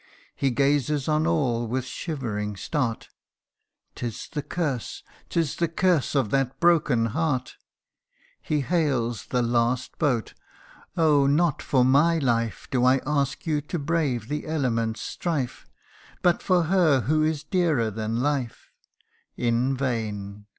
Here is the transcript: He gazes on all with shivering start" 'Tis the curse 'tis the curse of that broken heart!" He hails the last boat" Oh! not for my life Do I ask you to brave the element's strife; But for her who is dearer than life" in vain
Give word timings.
He 0.35 0.49
gazes 0.49 1.07
on 1.07 1.27
all 1.27 1.67
with 1.67 1.85
shivering 1.85 2.55
start" 2.57 3.09
'Tis 3.95 4.29
the 4.29 4.41
curse 4.41 5.03
'tis 5.29 5.57
the 5.57 5.67
curse 5.67 6.15
of 6.15 6.31
that 6.31 6.59
broken 6.59 7.05
heart!" 7.13 7.55
He 8.41 8.61
hails 8.61 9.27
the 9.27 9.43
last 9.43 9.99
boat" 9.99 10.33
Oh! 10.97 11.27
not 11.27 11.61
for 11.61 11.85
my 11.85 12.17
life 12.17 12.67
Do 12.71 12.83
I 12.83 12.97
ask 13.05 13.45
you 13.45 13.61
to 13.61 13.77
brave 13.77 14.27
the 14.27 14.47
element's 14.47 15.01
strife; 15.01 15.67
But 16.23 16.41
for 16.41 16.63
her 16.63 17.01
who 17.01 17.21
is 17.21 17.43
dearer 17.43 17.91
than 17.91 18.23
life" 18.23 18.71
in 19.37 19.77
vain 19.77 20.47